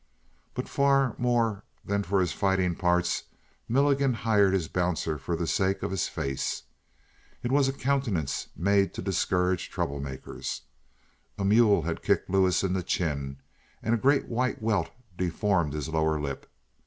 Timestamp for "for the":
5.19-5.45